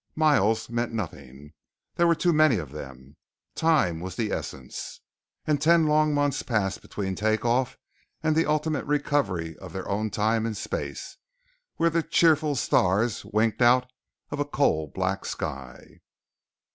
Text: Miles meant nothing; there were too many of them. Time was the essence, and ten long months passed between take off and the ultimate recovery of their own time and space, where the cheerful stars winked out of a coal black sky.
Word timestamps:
Miles 0.15 0.67
meant 0.67 0.91
nothing; 0.91 1.53
there 1.93 2.07
were 2.07 2.15
too 2.15 2.33
many 2.33 2.55
of 2.57 2.71
them. 2.71 3.17
Time 3.53 3.99
was 3.99 4.15
the 4.15 4.31
essence, 4.31 4.99
and 5.45 5.61
ten 5.61 5.85
long 5.85 6.11
months 6.11 6.41
passed 6.41 6.81
between 6.81 7.13
take 7.13 7.45
off 7.45 7.77
and 8.23 8.35
the 8.35 8.47
ultimate 8.47 8.83
recovery 8.85 9.55
of 9.57 9.73
their 9.73 9.87
own 9.87 10.09
time 10.09 10.47
and 10.47 10.57
space, 10.57 11.17
where 11.75 11.91
the 11.91 12.01
cheerful 12.01 12.55
stars 12.55 13.23
winked 13.25 13.61
out 13.61 13.91
of 14.31 14.39
a 14.39 14.45
coal 14.45 14.87
black 14.87 15.23
sky. 15.23 15.99